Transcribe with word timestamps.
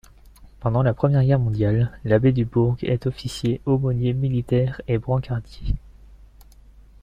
Pendant 0.61 0.81
la 0.81 0.95
Première 0.95 1.23
Guerre 1.23 1.37
mondiale, 1.37 1.91
l'abbé 2.05 2.31
Dubourg 2.31 2.75
est 2.81 3.05
officier, 3.05 3.61
aumônier 3.67 4.13
militaire 4.15 4.81
et 4.87 4.97
brancardier. 4.97 5.75